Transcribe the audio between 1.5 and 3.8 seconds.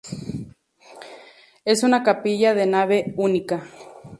Es una capilla de nave única.